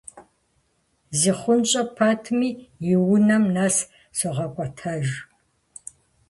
ЗихъунщӀэ 1.19 1.83
пэтми, 1.95 2.49
и 2.91 2.95
унэм 3.13 3.43
нэс 3.55 3.75
согъэкӀуэтэж. 4.17 5.07